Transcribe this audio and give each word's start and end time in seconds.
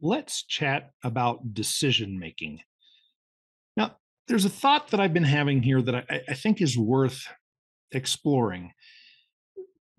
let's 0.00 0.42
chat 0.44 0.90
about 1.02 1.54
decision 1.54 2.18
making. 2.18 2.60
Now, 3.76 3.96
there's 4.26 4.44
a 4.44 4.50
thought 4.50 4.88
that 4.88 5.00
I've 5.00 5.14
been 5.14 5.24
having 5.24 5.62
here 5.62 5.82
that 5.82 5.94
I, 5.94 6.22
I, 6.28 6.34
think 6.34 6.60
is 6.60 6.78
worth 6.78 7.26
exploring. 7.92 8.72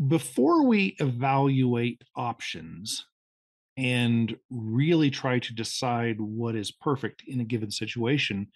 Before 0.07 0.65
we 0.65 0.96
evaluate 0.99 2.04
options 2.15 3.05
and 3.75 4.35
really 4.49 5.09
try 5.09 5.39
to 5.39 5.54
decide 5.54 6.20
what 6.20 6.55
is 6.55 6.71
perfect 6.71 7.23
in 7.27 7.39
a 7.39 7.45
given 7.45 7.71
situation, 7.71 8.47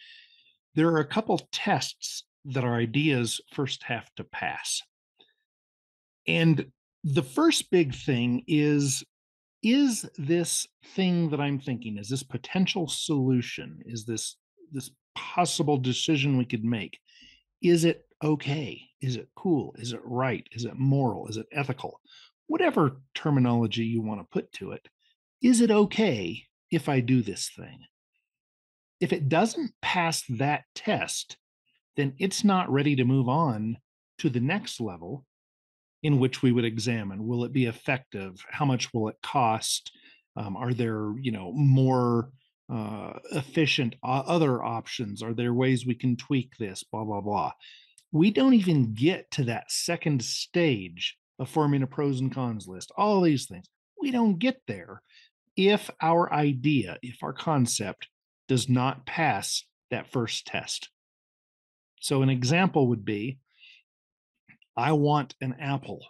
there 0.75 0.89
are 0.89 0.99
a 0.99 1.07
couple 1.07 1.47
tests 1.51 2.23
that 2.45 2.63
our 2.63 2.75
ideas 2.75 3.41
first 3.53 3.83
have 3.83 4.13
to 4.15 4.23
pass. 4.23 4.81
And 6.27 6.71
the 7.03 7.23
first 7.23 7.69
big 7.69 7.93
thing 7.93 8.43
is 8.47 9.03
is 9.63 10.05
this 10.17 10.67
thing 10.95 11.29
that 11.29 11.39
i'm 11.39 11.59
thinking 11.59 11.97
is 11.97 12.09
this 12.09 12.23
potential 12.23 12.87
solution 12.87 13.79
is 13.85 14.05
this 14.05 14.35
this 14.71 14.91
possible 15.15 15.77
decision 15.77 16.37
we 16.37 16.45
could 16.45 16.63
make 16.63 16.99
is 17.63 17.85
it 17.85 18.05
okay? 18.21 18.81
Is 19.01 19.15
it 19.15 19.29
cool? 19.35 19.73
Is 19.77 19.93
it 19.93 20.01
right? 20.03 20.45
Is 20.51 20.65
it 20.65 20.77
moral? 20.77 21.27
Is 21.27 21.37
it 21.37 21.47
ethical? 21.51 21.99
Whatever 22.47 23.01
terminology 23.15 23.85
you 23.85 24.01
want 24.01 24.19
to 24.19 24.27
put 24.31 24.51
to 24.53 24.73
it 24.73 24.87
is 25.41 25.59
it 25.59 25.71
okay 25.71 26.43
if 26.71 26.87
i 26.87 26.99
do 26.99 27.21
this 27.21 27.49
thing? 27.55 27.79
If 28.99 29.11
it 29.11 29.29
doesn't 29.29 29.71
pass 29.81 30.23
that 30.29 30.63
test 30.75 31.37
then 31.95 32.13
it's 32.17 32.43
not 32.43 32.71
ready 32.71 32.95
to 32.95 33.05
move 33.05 33.29
on 33.29 33.77
to 34.17 34.29
the 34.29 34.39
next 34.39 34.81
level 34.81 35.25
in 36.03 36.19
which 36.19 36.41
we 36.41 36.51
would 36.51 36.65
examine. 36.65 37.25
Will 37.25 37.45
it 37.45 37.53
be 37.53 37.65
effective? 37.65 38.45
How 38.51 38.65
much 38.65 38.93
will 38.93 39.07
it 39.07 39.15
cost? 39.23 39.91
Um, 40.35 40.55
are 40.57 40.73
there 40.73 41.13
you 41.19 41.31
know 41.31 41.51
more 41.53 42.29
uh, 42.71 43.13
efficient 43.31 43.95
uh, 44.03 44.23
other 44.25 44.61
options? 44.61 45.23
Are 45.23 45.33
there 45.33 45.53
ways 45.53 45.85
we 45.85 45.95
can 45.95 46.15
tweak 46.17 46.57
this? 46.57 46.83
Blah 46.83 47.05
blah 47.05 47.21
blah. 47.21 47.51
We 48.11 48.29
don't 48.29 48.53
even 48.53 48.93
get 48.93 49.31
to 49.31 49.45
that 49.45 49.71
second 49.71 50.23
stage 50.23 51.17
of 51.39 51.49
forming 51.49 51.81
a 51.81 51.87
pros 51.87 52.19
and 52.19 52.31
cons 52.31 52.67
list 52.67 52.91
all 52.95 53.21
these 53.21 53.47
things. 53.47 53.65
We 53.99 54.11
don't 54.11 54.37
get 54.37 54.61
there 54.67 55.01
if 55.55 55.89
our 56.01 56.31
idea 56.31 56.97
if 57.01 57.23
our 57.23 57.33
concept 57.33 58.09
does 58.47 58.67
not 58.67 59.05
pass 59.05 59.63
that 59.89 60.11
first 60.11 60.45
test. 60.45 60.89
So 62.01 62.21
an 62.21 62.29
example 62.29 62.89
would 62.89 63.05
be 63.05 63.39
I 64.75 64.93
want 64.93 65.35
an 65.41 65.55
apple. 65.59 66.05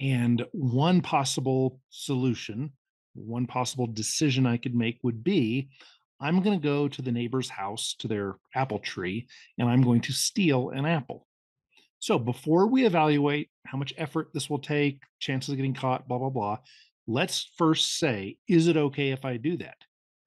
And 0.00 0.44
one 0.52 1.00
possible 1.00 1.80
solution, 1.90 2.72
one 3.14 3.46
possible 3.46 3.86
decision 3.86 4.46
I 4.46 4.58
could 4.58 4.74
make 4.74 4.98
would 5.02 5.24
be 5.24 5.70
I'm 6.20 6.42
going 6.42 6.58
to 6.58 6.66
go 6.66 6.88
to 6.88 7.02
the 7.02 7.12
neighbor's 7.12 7.48
house 7.48 7.94
to 7.98 8.08
their 8.08 8.36
apple 8.54 8.78
tree 8.78 9.28
and 9.58 9.68
I'm 9.68 9.82
going 9.82 10.00
to 10.02 10.12
steal 10.12 10.70
an 10.70 10.86
apple. 10.86 11.26
So 11.98 12.18
before 12.18 12.66
we 12.66 12.86
evaluate 12.86 13.50
how 13.66 13.78
much 13.78 13.94
effort 13.96 14.28
this 14.32 14.48
will 14.48 14.58
take, 14.58 15.00
chances 15.18 15.50
of 15.50 15.56
getting 15.56 15.74
caught, 15.74 16.08
blah, 16.08 16.18
blah, 16.18 16.30
blah, 16.30 16.58
let's 17.06 17.50
first 17.56 17.98
say, 17.98 18.36
is 18.48 18.68
it 18.68 18.76
okay 18.76 19.10
if 19.10 19.24
I 19.24 19.36
do 19.36 19.56
that? 19.58 19.76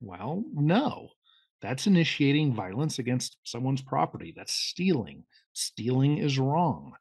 Well, 0.01 0.43
no. 0.53 1.09
That's 1.61 1.87
initiating 1.87 2.53
violence 2.53 2.99
against 2.99 3.37
someone's 3.43 3.81
property. 3.81 4.33
That's 4.35 4.53
stealing. 4.53 5.25
Stealing 5.53 6.17
is 6.17 6.39
wrong. 6.39 6.93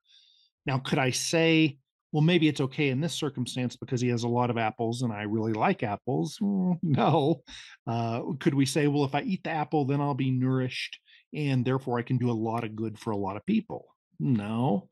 Now, 0.68 0.76
could 0.76 0.98
I 0.98 1.12
say, 1.12 1.78
well, 2.12 2.20
maybe 2.20 2.46
it's 2.46 2.60
okay 2.60 2.90
in 2.90 3.00
this 3.00 3.14
circumstance 3.14 3.74
because 3.74 4.02
he 4.02 4.08
has 4.08 4.24
a 4.24 4.28
lot 4.28 4.50
of 4.50 4.58
apples 4.58 5.00
and 5.00 5.10
I 5.10 5.22
really 5.22 5.54
like 5.54 5.82
apples? 5.82 6.38
Mm, 6.42 6.78
no. 6.82 7.40
Uh, 7.86 8.20
could 8.38 8.52
we 8.52 8.66
say, 8.66 8.86
well, 8.86 9.04
if 9.04 9.14
I 9.14 9.22
eat 9.22 9.44
the 9.44 9.50
apple, 9.50 9.86
then 9.86 10.02
I'll 10.02 10.12
be 10.12 10.30
nourished 10.30 11.00
and 11.32 11.64
therefore 11.64 11.98
I 11.98 12.02
can 12.02 12.18
do 12.18 12.30
a 12.30 12.32
lot 12.32 12.64
of 12.64 12.76
good 12.76 12.98
for 12.98 13.12
a 13.12 13.16
lot 13.16 13.38
of 13.38 13.46
people? 13.46 13.86
No. 14.20 14.90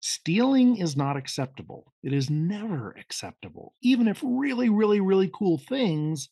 Stealing 0.00 0.78
is 0.78 0.96
not 0.96 1.16
acceptable. 1.16 1.92
It 2.02 2.12
is 2.12 2.28
never 2.28 2.90
acceptable, 2.98 3.74
even 3.80 4.08
if 4.08 4.20
really, 4.24 4.70
really, 4.70 4.98
really 4.98 5.30
cool 5.32 5.58
things 5.58 6.30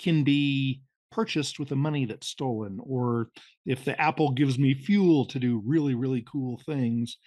can 0.00 0.24
be 0.24 0.82
purchased 1.12 1.60
with 1.60 1.68
the 1.68 1.76
money 1.76 2.06
that's 2.06 2.26
stolen, 2.26 2.80
or 2.82 3.28
if 3.66 3.84
the 3.84 4.00
apple 4.00 4.32
gives 4.32 4.58
me 4.58 4.74
fuel 4.74 5.26
to 5.26 5.38
do 5.38 5.62
really, 5.64 5.94
really 5.94 6.24
cool 6.26 6.60
things 6.66 7.18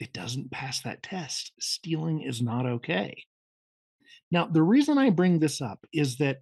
it 0.00 0.12
doesn't 0.12 0.50
pass 0.50 0.82
that 0.82 1.02
test. 1.02 1.52
Stealing 1.60 2.22
is 2.22 2.40
not 2.40 2.66
okay. 2.66 3.24
Now, 4.30 4.46
the 4.46 4.62
reason 4.62 4.98
I 4.98 5.10
bring 5.10 5.38
this 5.38 5.60
up 5.60 5.84
is 5.92 6.18
that 6.18 6.38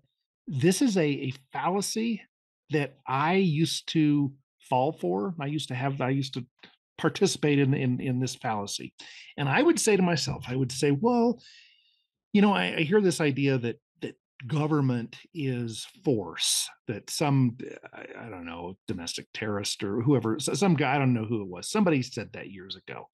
this 0.46 0.82
is 0.82 0.96
a, 0.96 1.06
a 1.06 1.34
fallacy 1.52 2.22
that 2.70 2.96
I 3.06 3.34
used 3.34 3.88
to 3.88 4.32
fall 4.68 4.92
for. 4.92 5.34
I 5.40 5.46
used 5.46 5.68
to 5.68 5.74
have, 5.74 6.00
I 6.00 6.10
used 6.10 6.34
to 6.34 6.44
participate 6.98 7.58
in, 7.58 7.74
in, 7.74 8.00
in 8.00 8.20
this 8.20 8.34
fallacy. 8.34 8.92
And 9.36 9.48
I 9.48 9.62
would 9.62 9.78
say 9.78 9.96
to 9.96 10.02
myself, 10.02 10.44
I 10.48 10.56
would 10.56 10.72
say, 10.72 10.90
well, 10.90 11.40
you 12.32 12.42
know, 12.42 12.52
I, 12.52 12.76
I 12.78 12.80
hear 12.82 13.00
this 13.00 13.20
idea 13.20 13.58
that 13.58 13.76
that 14.02 14.16
government 14.46 15.16
is 15.32 15.86
force, 16.04 16.68
that 16.88 17.08
some, 17.08 17.56
I, 17.94 18.26
I 18.26 18.28
don't 18.28 18.46
know, 18.46 18.76
domestic 18.88 19.26
terrorist 19.32 19.82
or 19.82 20.02
whoever, 20.02 20.38
some 20.38 20.74
guy, 20.74 20.96
I 20.96 20.98
don't 20.98 21.14
know 21.14 21.24
who 21.24 21.42
it 21.42 21.48
was, 21.48 21.70
somebody 21.70 22.02
said 22.02 22.30
that 22.32 22.50
years 22.50 22.76
ago 22.76 23.06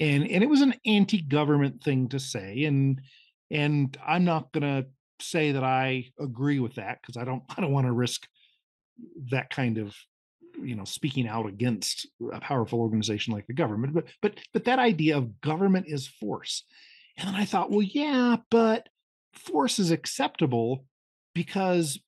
and 0.00 0.26
and 0.28 0.42
it 0.42 0.48
was 0.48 0.62
an 0.62 0.74
anti-government 0.86 1.82
thing 1.84 2.08
to 2.08 2.18
say 2.18 2.64
and 2.64 3.00
and 3.50 3.96
i'm 4.04 4.24
not 4.24 4.50
going 4.52 4.62
to 4.62 4.88
say 5.24 5.52
that 5.52 5.62
i 5.62 6.04
agree 6.18 6.58
with 6.58 6.74
that 6.74 6.98
because 7.00 7.16
i 7.16 7.24
don't 7.24 7.42
i 7.56 7.60
don't 7.60 7.72
want 7.72 7.86
to 7.86 7.92
risk 7.92 8.26
that 9.30 9.50
kind 9.50 9.78
of 9.78 9.94
you 10.60 10.74
know 10.74 10.84
speaking 10.84 11.28
out 11.28 11.46
against 11.46 12.08
a 12.32 12.40
powerful 12.40 12.80
organization 12.80 13.32
like 13.32 13.46
the 13.46 13.54
government 13.54 13.94
but 13.94 14.04
but 14.20 14.34
but 14.52 14.64
that 14.64 14.78
idea 14.78 15.16
of 15.16 15.40
government 15.40 15.86
is 15.88 16.08
force 16.08 16.64
and 17.16 17.28
then 17.28 17.34
i 17.34 17.44
thought 17.44 17.70
well 17.70 17.82
yeah 17.82 18.36
but 18.50 18.88
force 19.32 19.78
is 19.78 19.90
acceptable 19.90 20.84
because 21.34 22.00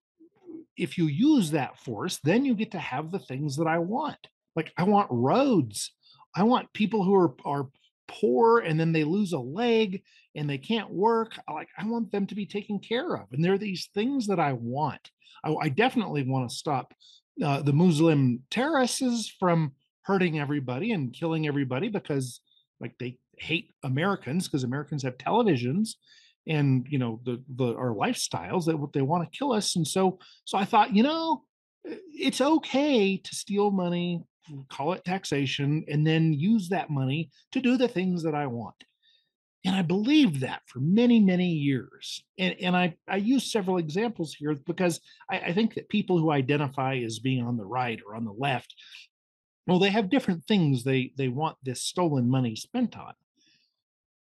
if 0.76 0.98
you 0.98 1.06
use 1.06 1.52
that 1.52 1.78
force 1.78 2.18
then 2.24 2.44
you 2.44 2.54
get 2.54 2.72
to 2.72 2.78
have 2.78 3.10
the 3.10 3.18
things 3.18 3.56
that 3.56 3.66
i 3.66 3.78
want 3.78 4.26
like 4.56 4.72
i 4.76 4.82
want 4.82 5.06
roads 5.10 5.92
i 6.34 6.42
want 6.42 6.72
people 6.72 7.04
who 7.04 7.14
are 7.14 7.34
are 7.44 7.68
poor 8.08 8.60
and 8.60 8.78
then 8.78 8.92
they 8.92 9.04
lose 9.04 9.32
a 9.32 9.38
leg 9.38 10.02
and 10.34 10.48
they 10.48 10.58
can't 10.58 10.90
work 10.90 11.38
like 11.52 11.68
i 11.78 11.86
want 11.86 12.10
them 12.10 12.26
to 12.26 12.34
be 12.34 12.46
taken 12.46 12.78
care 12.78 13.14
of 13.14 13.26
and 13.32 13.44
there 13.44 13.52
are 13.52 13.58
these 13.58 13.88
things 13.94 14.26
that 14.26 14.40
i 14.40 14.52
want. 14.52 15.10
I, 15.44 15.54
I 15.54 15.68
definitely 15.68 16.22
want 16.22 16.48
to 16.48 16.56
stop 16.56 16.94
uh, 17.42 17.62
the 17.62 17.72
muslim 17.72 18.42
terrorists 18.50 19.34
from 19.38 19.72
hurting 20.02 20.38
everybody 20.38 20.92
and 20.92 21.12
killing 21.12 21.46
everybody 21.46 21.88
because 21.88 22.40
like 22.80 22.94
they 22.98 23.18
hate 23.38 23.70
americans 23.82 24.46
because 24.46 24.64
americans 24.64 25.02
have 25.02 25.16
televisions 25.16 25.90
and 26.46 26.86
you 26.88 26.98
know 26.98 27.20
the 27.24 27.42
the 27.56 27.74
our 27.74 27.94
lifestyles 27.94 28.64
that 28.64 28.92
they 28.92 29.02
want 29.02 29.24
to 29.24 29.38
kill 29.38 29.52
us 29.52 29.76
and 29.76 29.86
so 29.86 30.18
so 30.44 30.58
i 30.58 30.64
thought 30.64 30.94
you 30.94 31.02
know 31.02 31.42
it's 31.84 32.40
okay 32.40 33.16
to 33.16 33.34
steal 33.34 33.70
money 33.70 34.22
call 34.68 34.92
it 34.92 35.04
taxation, 35.04 35.84
and 35.88 36.06
then 36.06 36.32
use 36.32 36.68
that 36.68 36.90
money 36.90 37.30
to 37.52 37.60
do 37.60 37.76
the 37.76 37.88
things 37.88 38.22
that 38.22 38.34
I 38.34 38.46
want. 38.46 38.76
And 39.64 39.76
I 39.76 39.82
believed 39.82 40.40
that 40.40 40.62
for 40.66 40.80
many, 40.80 41.20
many 41.20 41.48
years. 41.48 42.24
And, 42.38 42.56
and 42.60 42.76
I, 42.76 42.96
I 43.06 43.16
use 43.16 43.52
several 43.52 43.78
examples 43.78 44.34
here 44.34 44.54
because 44.66 45.00
I, 45.30 45.38
I 45.38 45.52
think 45.52 45.74
that 45.74 45.88
people 45.88 46.18
who 46.18 46.32
identify 46.32 46.96
as 46.96 47.20
being 47.20 47.44
on 47.46 47.56
the 47.56 47.64
right 47.64 48.00
or 48.06 48.16
on 48.16 48.24
the 48.24 48.32
left, 48.32 48.74
well, 49.66 49.78
they 49.78 49.90
have 49.90 50.10
different 50.10 50.44
things 50.44 50.82
they, 50.82 51.12
they 51.16 51.28
want 51.28 51.56
this 51.62 51.82
stolen 51.82 52.28
money 52.28 52.56
spent 52.56 52.98
on. 52.98 53.12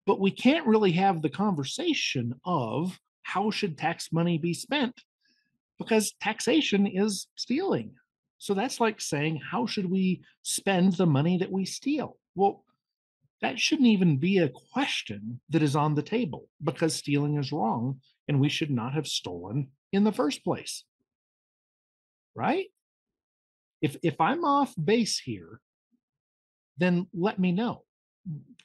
But 0.06 0.20
we 0.20 0.30
can't 0.30 0.66
really 0.66 0.92
have 0.92 1.20
the 1.20 1.28
conversation 1.28 2.34
of 2.46 2.98
how 3.22 3.50
should 3.50 3.76
tax 3.76 4.10
money 4.10 4.38
be 4.38 4.54
spent 4.54 4.94
because 5.78 6.14
taxation 6.22 6.87
is 6.87 7.26
stealing 7.37 7.93
so 8.38 8.55
that's 8.55 8.81
like 8.81 9.00
saying, 9.00 9.40
how 9.50 9.67
should 9.67 9.90
we 9.90 10.23
spend 10.43 10.94
the 10.94 11.06
money 11.06 11.38
that 11.38 11.50
we 11.50 11.64
steal? 11.64 12.17
Well, 12.35 12.64
that 13.40 13.58
shouldn't 13.58 13.88
even 13.88 14.17
be 14.17 14.38
a 14.38 14.49
question 14.73 15.40
that 15.50 15.62
is 15.62 15.76
on 15.76 15.94
the 15.94 16.02
table 16.02 16.49
because 16.62 16.94
stealing 16.94 17.38
is 17.38 17.52
wrong 17.52 18.00
and 18.26 18.40
we 18.40 18.49
should 18.49 18.70
not 18.70 18.94
have 18.94 19.06
stolen 19.06 19.69
in 19.93 20.05
the 20.05 20.12
first 20.12 20.44
place. 20.44 20.85
Right? 22.35 22.67
If 23.82 23.96
if 24.02 24.20
I'm 24.20 24.44
off 24.44 24.75
base 24.82 25.19
here, 25.19 25.61
then 26.79 27.06
let 27.12 27.38
me 27.38 27.52
know. 27.52 27.84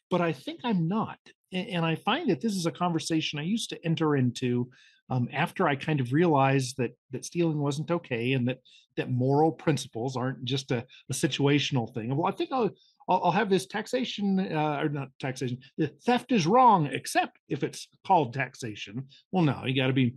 But 0.10 0.22
I 0.22 0.34
think 0.34 0.62
I'm 0.64 0.88
not. 0.88 1.18
And 1.52 1.86
I 1.86 1.96
find 1.96 2.30
that 2.30 2.42
this 2.42 2.56
is 2.56 2.66
a 2.66 2.72
conversation 2.72 3.40
I 3.40 3.44
used 3.44 3.70
to 3.70 3.86
enter 3.86 4.16
into 4.16 4.70
um, 5.10 5.28
after 5.34 5.68
I 5.68 5.76
kind 5.76 6.00
of 6.00 6.14
realized 6.14 6.78
that 6.78 6.92
that 7.12 7.26
stealing 7.26 7.60
wasn't 7.60 7.92
okay 7.92 8.34
and 8.34 8.48
that 8.48 8.60
that 8.96 9.10
moral 9.10 9.52
principles 9.52 10.16
aren't 10.16 10.44
just 10.46 10.72
a, 10.72 10.86
a 11.10 11.14
situational 11.14 11.92
thing. 11.94 12.16
Well, 12.16 12.32
I 12.32 12.36
think 12.36 12.52
I'll 12.52 12.70
I'll, 13.10 13.26
I'll 13.26 13.32
have 13.32 13.50
this 13.50 13.66
taxation 13.66 14.40
uh, 14.40 14.80
or 14.82 14.90
not 14.90 15.10
taxation. 15.20 15.60
The 15.78 15.88
theft 16.06 16.32
is 16.32 16.48
wrong, 16.48 16.88
except 16.92 17.38
if 17.50 17.64
it's 17.64 17.88
called 18.06 18.34
taxation. 18.34 19.08
Well, 19.32 19.44
no, 19.44 19.66
you 19.66 19.76
got 19.76 19.88
to 19.88 19.94
be 19.94 20.16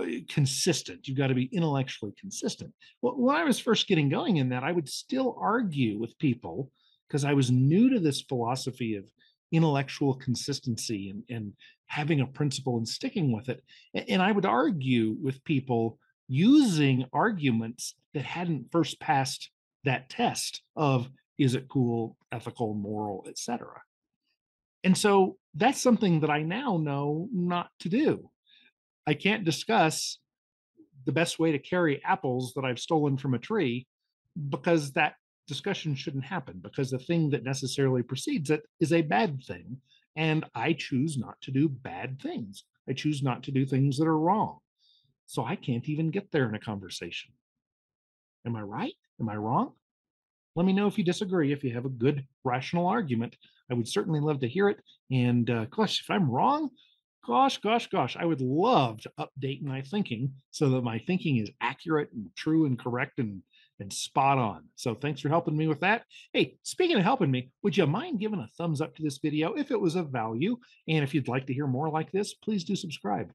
uh, 0.00 0.04
consistent. 0.28 1.08
You've 1.08 1.18
got 1.18 1.28
to 1.28 1.34
be 1.34 1.48
intellectually 1.52 2.12
consistent. 2.20 2.72
Well, 3.02 3.16
when 3.16 3.36
I 3.36 3.44
was 3.44 3.58
first 3.58 3.88
getting 3.88 4.08
going 4.08 4.36
in 4.36 4.50
that, 4.50 4.62
I 4.62 4.72
would 4.72 4.88
still 4.88 5.36
argue 5.40 5.98
with 5.98 6.18
people 6.18 6.70
because 7.08 7.24
I 7.24 7.34
was 7.34 7.50
new 7.50 7.90
to 7.90 7.98
this 7.98 8.20
philosophy 8.20 8.94
of 8.94 9.04
intellectual 9.52 10.14
consistency 10.14 11.10
and, 11.10 11.22
and 11.28 11.52
having 11.86 12.20
a 12.20 12.26
principle 12.26 12.76
and 12.76 12.88
sticking 12.88 13.32
with 13.32 13.48
it. 13.48 13.62
And 14.08 14.22
I 14.22 14.32
would 14.32 14.46
argue 14.46 15.16
with 15.22 15.42
people 15.44 15.98
using 16.28 17.06
arguments 17.12 17.94
that 18.14 18.24
hadn't 18.24 18.70
first 18.70 19.00
passed 19.00 19.50
that 19.84 20.08
test 20.08 20.62
of 20.76 21.08
is 21.38 21.54
it 21.54 21.68
cool, 21.68 22.16
ethical, 22.30 22.74
moral, 22.74 23.24
etc. 23.28 23.80
And 24.84 24.96
so 24.96 25.36
that's 25.54 25.80
something 25.80 26.20
that 26.20 26.30
I 26.30 26.42
now 26.42 26.76
know 26.76 27.28
not 27.32 27.70
to 27.80 27.88
do. 27.88 28.30
I 29.06 29.14
can't 29.14 29.44
discuss 29.44 30.18
the 31.06 31.12
best 31.12 31.38
way 31.38 31.52
to 31.52 31.58
carry 31.58 32.02
apples 32.04 32.52
that 32.54 32.64
I've 32.64 32.78
stolen 32.78 33.16
from 33.16 33.34
a 33.34 33.38
tree 33.38 33.86
because 34.48 34.92
that 34.92 35.14
discussion 35.50 35.96
shouldn't 35.96 36.24
happen 36.24 36.60
because 36.62 36.90
the 36.90 36.98
thing 36.98 37.28
that 37.30 37.42
necessarily 37.42 38.04
precedes 38.04 38.50
it 38.50 38.62
is 38.78 38.92
a 38.92 39.02
bad 39.02 39.42
thing. 39.44 39.78
And 40.14 40.44
I 40.54 40.74
choose 40.74 41.18
not 41.18 41.40
to 41.42 41.50
do 41.50 41.68
bad 41.68 42.22
things. 42.22 42.64
I 42.88 42.92
choose 42.92 43.20
not 43.20 43.42
to 43.44 43.50
do 43.50 43.66
things 43.66 43.98
that 43.98 44.06
are 44.06 44.18
wrong. 44.18 44.58
So 45.26 45.44
I 45.44 45.56
can't 45.56 45.88
even 45.88 46.10
get 46.12 46.30
there 46.30 46.48
in 46.48 46.54
a 46.54 46.60
conversation. 46.60 47.32
Am 48.46 48.54
I 48.54 48.62
right? 48.62 48.94
Am 49.20 49.28
I 49.28 49.36
wrong? 49.36 49.72
Let 50.54 50.66
me 50.66 50.72
know 50.72 50.86
if 50.86 50.98
you 50.98 51.04
disagree, 51.04 51.52
if 51.52 51.64
you 51.64 51.74
have 51.74 51.84
a 51.84 51.96
good 52.04 52.24
rational 52.44 52.86
argument. 52.86 53.34
I 53.70 53.74
would 53.74 53.88
certainly 53.88 54.20
love 54.20 54.40
to 54.40 54.48
hear 54.48 54.68
it. 54.68 54.78
And 55.10 55.50
uh, 55.50 55.64
gosh, 55.66 56.00
if 56.00 56.10
I'm 56.10 56.30
wrong, 56.30 56.70
gosh, 57.26 57.58
gosh, 57.58 57.88
gosh, 57.88 58.16
I 58.16 58.24
would 58.24 58.40
love 58.40 59.00
to 59.02 59.12
update 59.18 59.62
my 59.62 59.82
thinking 59.82 60.32
so 60.52 60.70
that 60.70 60.82
my 60.82 60.98
thinking 60.98 61.38
is 61.38 61.50
accurate 61.60 62.10
and 62.12 62.30
true 62.36 62.66
and 62.66 62.78
correct 62.78 63.18
and 63.18 63.42
and 63.80 63.92
spot 63.92 64.38
on. 64.38 64.64
So 64.76 64.94
thanks 64.94 65.20
for 65.20 65.28
helping 65.28 65.56
me 65.56 65.66
with 65.66 65.80
that. 65.80 66.04
Hey, 66.32 66.56
speaking 66.62 66.96
of 66.96 67.02
helping 67.02 67.30
me, 67.30 67.50
would 67.62 67.76
you 67.76 67.86
mind 67.86 68.20
giving 68.20 68.40
a 68.40 68.48
thumbs 68.56 68.80
up 68.80 68.94
to 68.96 69.02
this 69.02 69.18
video 69.18 69.54
if 69.54 69.70
it 69.70 69.80
was 69.80 69.96
of 69.96 70.10
value? 70.10 70.56
And 70.88 71.02
if 71.02 71.14
you'd 71.14 71.28
like 71.28 71.46
to 71.46 71.54
hear 71.54 71.66
more 71.66 71.90
like 71.90 72.12
this, 72.12 72.34
please 72.34 72.64
do 72.64 72.76
subscribe. 72.76 73.32